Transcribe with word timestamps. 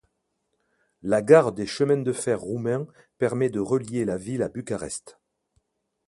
La 1.03 1.21
gare 1.21 1.51
des 1.51 1.67
Chemins 1.67 2.01
de 2.01 2.11
fer 2.11 2.41
roumains 2.41 2.87
permet 3.19 3.51
de 3.51 3.59
relier 3.59 4.03
la 4.03 4.17
ville 4.17 4.41
à 4.41 4.49
Bucarest. 4.49 5.19